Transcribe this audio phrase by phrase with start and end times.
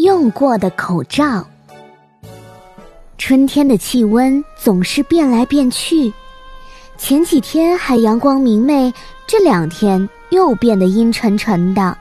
[0.00, 1.46] 用过的口罩。
[3.18, 6.10] 春天的气温总是变来变去，
[6.96, 8.92] 前几天还阳光明媚，
[9.26, 11.96] 这两天又变得阴沉沉的。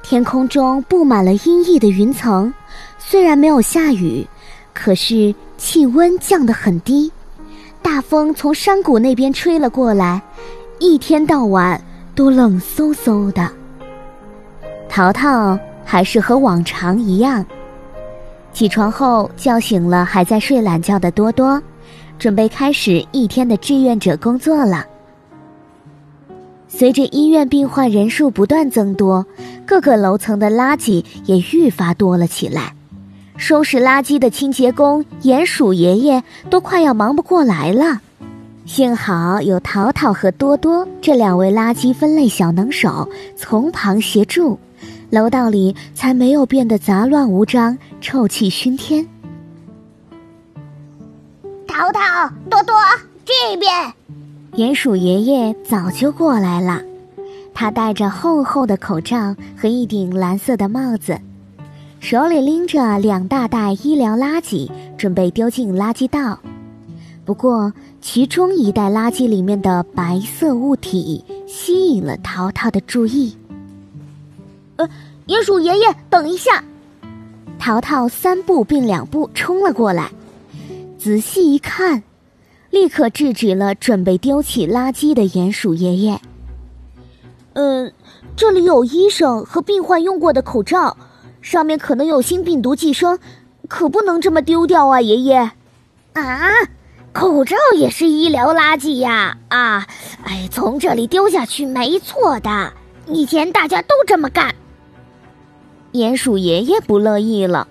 [0.00, 2.52] 天空中布满了阴翳的云层，
[2.98, 4.24] 虽然没有下雨，
[4.72, 7.10] 可是气温降得很低。
[7.82, 10.22] 大风从山谷那边吹了过来，
[10.78, 11.82] 一天到晚
[12.14, 13.50] 都冷飕飕的。
[14.88, 15.58] 淘淘
[15.90, 17.42] 还是和往常一样。
[18.52, 21.62] 起床后叫醒了还在睡懒觉的多多，
[22.18, 24.84] 准备开始一天的志愿者工作了。
[26.68, 29.24] 随着医院病患人数不断增多，
[29.64, 32.74] 各个楼层的垃圾也愈发多了起来。
[33.38, 38.02] 收拾垃圾的清洁工鼹鼠爷爷都快要忙不过来了。
[38.66, 44.58] 幸好有淘淘和多多这两位垃圾分类小能手从旁协助。
[45.10, 49.06] 楼道里才没有变得杂乱无章、臭气熏天。
[51.66, 52.00] 淘淘、
[52.50, 52.74] 多多
[53.24, 53.72] 这边，
[54.54, 56.82] 鼹鼠爷爷早就过来了。
[57.54, 61.18] 他戴着厚厚的口罩和一顶蓝色的帽子，
[62.00, 66.38] 手里拎着两大袋医疗垃圾，准备丢进垃圾道。
[67.24, 73.36] 不过，其中一袋垃圾里面的白色物体吸引了淘淘的注意。
[74.78, 74.88] 呃，
[75.26, 76.62] 鼹鼠爷爷，等一下！
[77.58, 80.12] 淘淘三步并两步冲了过来，
[80.96, 82.04] 仔细一看，
[82.70, 86.20] 立刻制止了准备丢弃垃圾的鼹鼠爷爷。
[87.54, 87.92] 嗯，
[88.36, 90.96] 这里有医生和病患用过的口罩，
[91.42, 93.18] 上面可能有新病毒寄生，
[93.66, 95.50] 可不能这么丢掉啊，爷爷！
[96.12, 96.48] 啊，
[97.12, 99.36] 口罩也是医疗垃圾呀！
[99.48, 99.84] 啊，
[100.22, 102.72] 哎，从这里丢下去没错的，
[103.08, 104.54] 以前大家都这么干。
[105.92, 107.66] 鼹鼠爷爷不乐意了，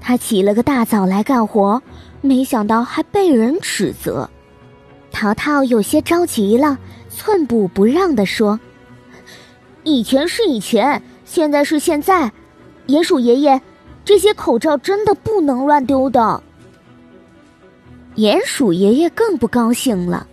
[0.00, 1.80] 他起了个大早来干活，
[2.20, 4.28] 没想到还被人指责。
[5.12, 6.76] 淘淘有些着急了，
[7.08, 8.58] 寸步不让地说
[9.84, 12.32] ：“以前是以前，现在是现在。
[12.88, 13.60] 鼹鼠爷爷，
[14.04, 16.42] 这些口罩真的不能乱丢的。”
[18.16, 20.26] 鼹鼠爷爷更不高兴了，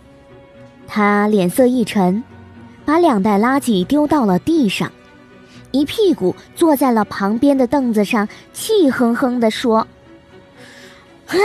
[0.88, 2.22] 他脸色一沉，
[2.84, 4.90] 把两袋垃圾丢到了地上。
[5.72, 9.86] 一屁股坐在了旁边的凳子上，气哼哼地说
[11.26, 11.38] ：“哼，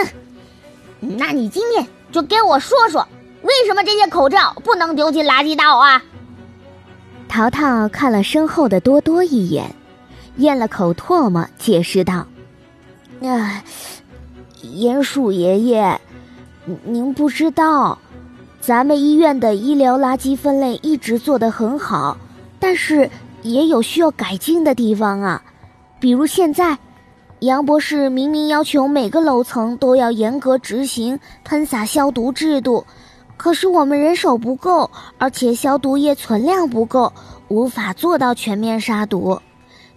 [0.99, 3.07] 那你今天就给我说说，
[3.41, 6.03] 为什么这些口罩不能丢进垃圾道啊？”
[7.29, 9.73] 淘淘看了身后的多多一眼，
[10.35, 12.27] 咽了口唾沫，解释道
[13.23, 13.63] ：“啊，
[14.61, 16.01] 鼹鼠爷爷，
[16.83, 17.97] 您不知道，
[18.59, 22.17] 咱们医院的医疗垃圾分类一直做得很好，
[22.59, 23.09] 但是……”
[23.41, 25.41] 也有需要改进的地方啊，
[25.99, 26.77] 比如现在，
[27.39, 32.85] 杨博士明明要求每个楼层都要严格执行喷洒消毒制度，
[33.37, 37.13] 可是我们人手不够，而且消毒液存量不够，
[37.47, 39.39] 无法做到全面杀毒，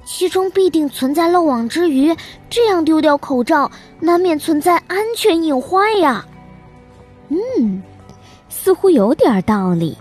[0.04, 2.14] 其中必定存在漏网之鱼，
[2.50, 6.24] 这样丢掉口罩，难免存在安全隐患呀。
[7.28, 7.82] 嗯，
[8.48, 9.96] 似乎有点道理。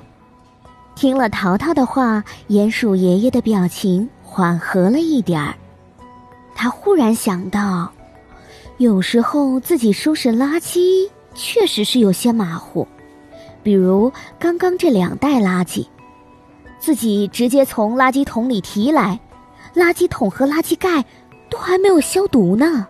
[0.99, 5.55] 听了淘淘的话，鼹鼠爷爷的表情缓和了一点儿。
[6.53, 7.89] 他忽然想到，
[8.79, 12.85] 有时候自己收拾垃圾确实是有些马虎，
[13.63, 15.87] 比如刚刚这两袋垃圾，
[16.81, 19.17] 自己直接从垃圾桶里提来，
[19.73, 21.05] 垃圾桶和垃圾盖
[21.49, 22.85] 都还没有消毒呢。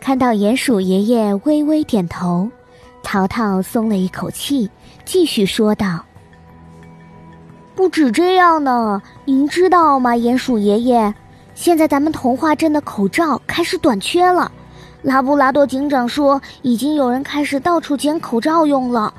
[0.00, 2.50] 看到鼹鼠爷爷微微点头，
[3.04, 4.68] 淘淘松了一口气，
[5.04, 6.04] 继续说道。
[7.80, 11.14] 不止这样呢，您知道吗，鼹鼠爷爷？
[11.54, 14.52] 现在咱们童话镇的口罩开始短缺了。
[15.00, 19.14] 拉布拉多警长说，已经有人开始到处捡口罩用了，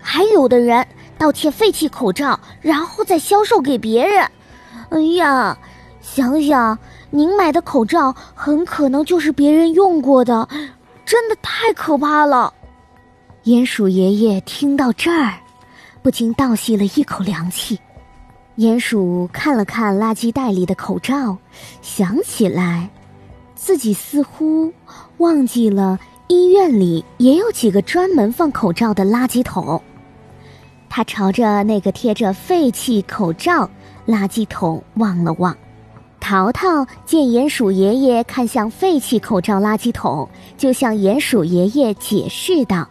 [0.00, 0.86] 还有的人
[1.18, 4.24] 盗窃废弃口罩，然后再销售给别人。
[4.90, 5.58] 哎呀，
[6.00, 6.78] 想想
[7.10, 10.48] 您买的口罩很可能就是别人用过的，
[11.04, 12.54] 真的太可怕了。
[13.42, 15.34] 鼹鼠爷爷听到这儿，
[16.00, 17.76] 不禁倒吸了一口凉气。
[18.56, 21.36] 鼹鼠看了看垃圾袋里的口罩，
[21.82, 22.88] 想起来，
[23.56, 24.72] 自己似乎
[25.18, 25.98] 忘记了
[26.28, 29.82] 医院里也有几个专门放口罩的垃圾桶。
[30.88, 33.68] 他朝着那个贴着废弃口罩
[34.06, 35.56] 垃圾桶望了望。
[36.20, 42.88] 淘淘见鼹鼠爷爷看向废弃口罩垃圾桶，就向鼹鼠爷爷解释道。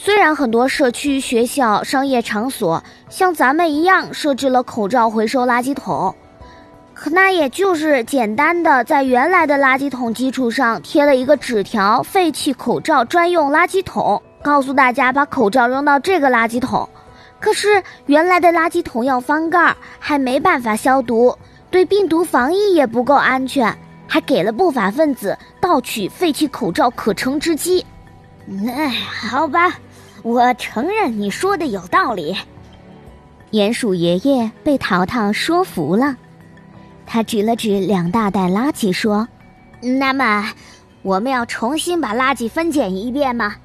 [0.00, 6.14] 虽然很多社区、学校、商业场所像咱们一样设置了口罩回收垃圾桶，
[6.94, 16.88] 可那也就是简单的在原来的垃圾桶基础上贴了一个纸条：“废弃口罩专用垃圾桶”，告诉大家把口罩扔到这个垃圾桶。
[17.40, 21.36] 可是原来的垃圾桶要翻盖，还没办法消毒，
[21.72, 27.84] 对病毒防疫也不够安全，还给了不法分子盗取废弃口罩可乘之机。
[28.66, 28.88] 哎，
[29.28, 29.74] 好吧，
[30.28, 32.36] 我承认你说的有道理。
[33.50, 36.14] 鼹鼠爷爷被淘淘说服了，
[37.06, 39.26] 他指了指两大袋垃圾说
[39.80, 40.52] ：“那么，
[41.00, 43.56] 我们要重新把垃圾分拣一遍吗？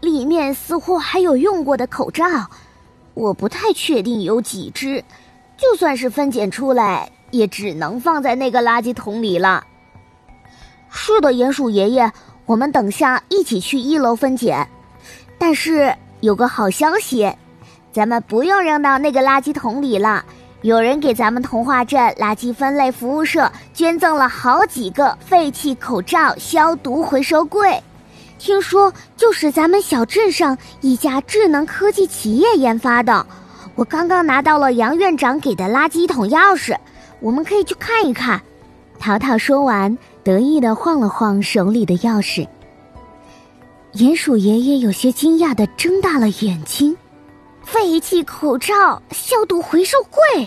[0.00, 2.24] 里面似乎还有用过的口罩，
[3.14, 5.02] 我不太确定有几只。
[5.56, 9.64] 就算是分拣出来，也只能放在那个垃圾桶里了。”
[10.88, 12.12] 是的，鼹鼠爷爷，
[12.44, 14.68] 我们等下一起去一楼分拣。
[15.38, 17.32] 但是有个好消息。
[17.92, 20.24] 咱们不用扔到那个垃圾桶里了。
[20.62, 27.80] 有人给咱们童话镇垃圾分类服务社捐赠了好几个废弃口罩消毒回收柜，
[28.38, 33.24] 听说就是咱们小镇上一家智能科技企业研发的。
[33.76, 36.76] 我刚刚拿到了杨院长给的垃圾桶钥匙，
[37.20, 38.40] 我们可以去看一看。
[38.98, 42.46] 淘淘说完，得意地晃了晃手里的钥匙。
[43.96, 46.94] 鼹鼠爷爷有些惊讶地睁大了眼睛。
[47.62, 50.46] 废弃口罩消毒回收柜，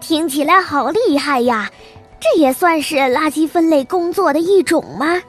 [0.00, 1.70] 听起来好厉害呀！
[2.18, 5.20] 这也算是垃圾分类工作的一种吗？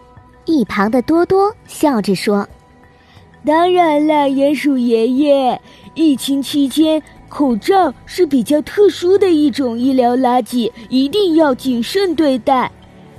[0.45, 2.48] 一旁的多多笑着说
[3.45, 5.59] ：“当然了，鼹鼠爷爷，
[5.94, 12.71] 疫情期间口罩是比较特殊的一种医疗垃圾，一定要谨慎对待，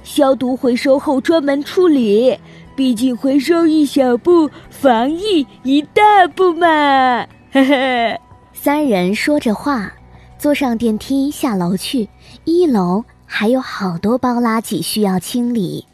[0.02, 2.38] 消毒回收后专门处理。
[2.74, 8.20] 毕竟回收一小步，防疫一大步嘛。”嘿嘿，
[8.52, 9.92] 三人说着话，
[10.38, 12.08] 坐上电梯下楼去。
[12.44, 15.86] 一楼还有好多包垃圾需要清理，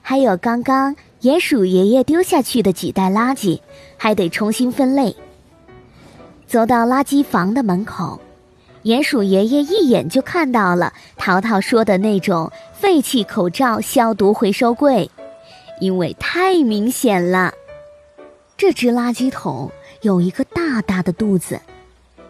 [0.00, 3.60] 还有刚刚鼹鼠爷爷丢下去的几袋垃圾，
[3.98, 5.14] 还得重新分类。
[6.46, 8.18] 走到垃圾房的门口，
[8.84, 15.10] 鼹鼠爷爷一眼就看到了淘淘说的那种废弃口罩消毒回收柜，
[15.82, 17.52] 因为太明显了，
[18.56, 19.68] 这只垃圾桶。
[20.02, 21.60] 有一个大大的肚子，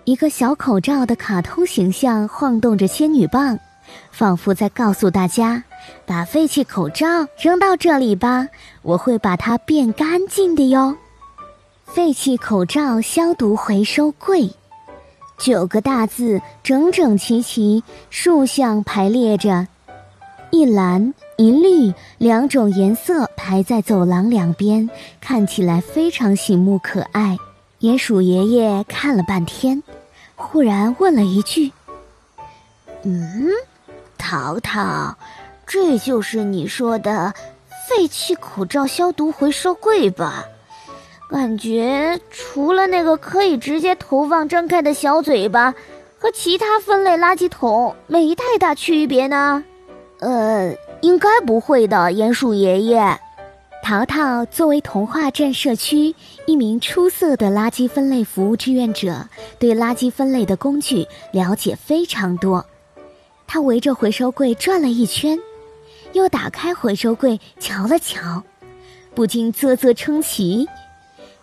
[0.05, 3.59] 一个小口罩的卡通形象晃动着仙女棒，
[4.11, 5.63] 仿佛在告诉大家
[6.07, 8.49] ：“把废弃口罩扔到这里吧，
[8.81, 10.97] 我会把它变干净的哟。”
[11.85, 14.51] 废弃口罩消毒回收柜，
[15.37, 19.67] 九个大字整整齐齐竖向排列着，
[20.51, 21.13] 一栏
[21.43, 24.89] 一绿两种颜色排在走廊两边，
[25.21, 27.37] 看起来非常醒目可爱。
[27.81, 29.83] 鼹鼠爷爷看了半天，
[30.37, 31.73] 忽然问了一句
[33.03, 33.51] ：“嗯，
[34.17, 35.17] 淘淘，
[35.67, 37.35] 这就是你说的
[37.89, 40.45] 废弃口罩消毒回收柜吧？
[41.29, 45.75] 感觉除了那个可以直接投放张开的小嘴巴，
[46.21, 49.65] 和其他分类垃圾桶没太大区别呢。”
[50.23, 53.21] 呃，应该不会的，鼹鼠爷爷。
[53.83, 56.15] 淘淘作为童话镇社区
[56.47, 59.27] 一名出色的垃圾分类服务志愿者，
[59.59, 62.65] 对垃圾分类的工具了解非常多。
[63.49, 65.37] 他围着回收柜转了一圈，
[66.13, 68.45] 又打开回收柜瞧了瞧，
[69.13, 70.69] 不禁啧啧称奇。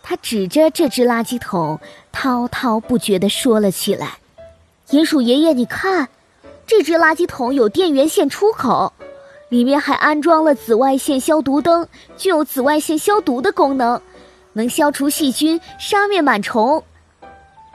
[0.02, 1.78] 他指着这只垃圾桶，
[2.14, 4.20] 滔滔不绝地说了起来
[4.90, 6.08] ：“鼹鼠爷爷，你看，
[6.66, 8.94] 这只垃圾桶有电源线出口。”
[9.50, 14.00] 里面还安装了紫外线消毒灯，具有紫外线消毒的功能，
[14.54, 16.84] 能消除细菌、杀灭螨虫。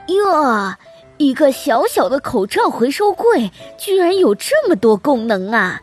[0.07, 0.73] 哟，
[1.17, 5.81] 一个小小的口罩回收柜居然有这么多功能啊！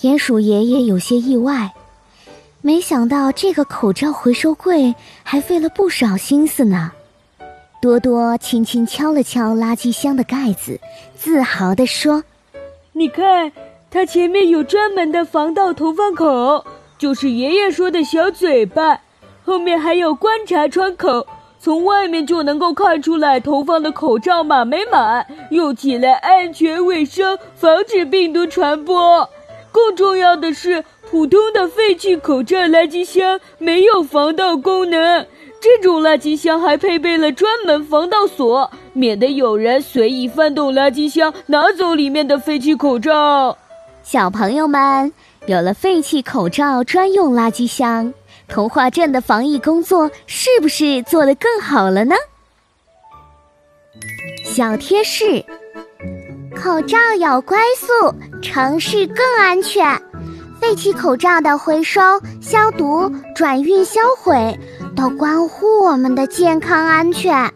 [0.00, 1.72] 鼹鼠爷爷有些意外，
[2.62, 6.92] 没想到这个口罩回收柜还费了不少心思呢。
[7.82, 10.80] 多多轻轻敲了敲垃圾箱的盖子，
[11.16, 12.24] 自豪地说
[12.92, 13.52] ：“你看。”
[13.90, 16.62] 它前面有专门的防盗投放口，
[16.98, 19.00] 就是爷爷说的小嘴巴，
[19.42, 21.26] 后面还有观察窗口，
[21.58, 29.26] 从外面就能够看出来投放的口罩满没满，用起来安全卫生，防止病毒传播。
[29.72, 35.26] 更重要的是，普通的废弃口罩垃圾箱没有防盗功能，
[35.62, 43.56] 这种垃圾箱还配备了专门防盗锁，免得有人随意翻动垃圾箱拿走里面的废弃口罩。
[44.10, 45.12] 小朋友们，
[45.44, 48.10] 有了废弃口罩专用垃圾箱，
[48.48, 52.14] 童话镇的防疫工作是不是做得更好了呢？
[54.46, 55.44] 小贴士：
[56.56, 60.00] 口罩有归宿，城市更安全。
[60.58, 62.00] 废弃口罩的回收、
[62.40, 64.58] 消毒、转运、销毁，
[64.96, 67.52] 都关乎我们的健康安全。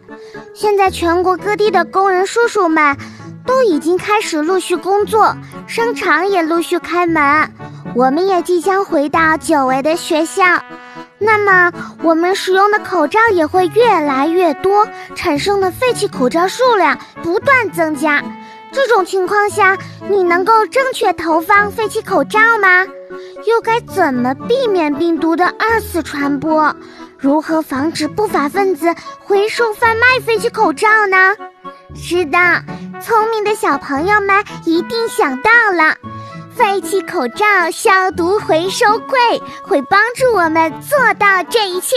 [0.53, 2.95] 现在全国各地的工人叔叔们
[3.43, 5.35] 都已经开始陆续工作，
[5.73, 7.51] 商场也陆续开门，
[7.95, 10.43] 我们也即将回到久违的学校。
[11.17, 18.23] 那么，我们使用的口罩也会越来越多，产生的废弃口罩数量不断增加。
[18.71, 19.75] 这种情况下，
[20.11, 22.85] 你能够正确投放废弃口罩吗？
[23.47, 26.75] 又该怎么避免病毒的二次传播？
[27.17, 31.35] 如何防止不法分子回收贩卖废弃口罩呢？
[31.95, 32.37] 是的，
[33.01, 35.95] 聪明的小朋友们一定想到了，
[36.55, 39.17] 废弃口罩消毒回收柜
[39.63, 41.95] 会帮助我们做到这一切。